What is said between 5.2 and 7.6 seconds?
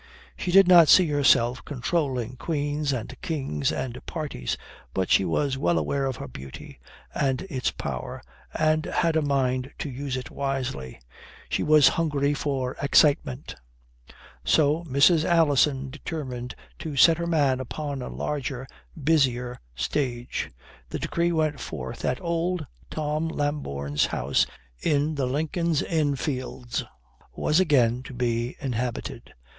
was well aware of her beauty and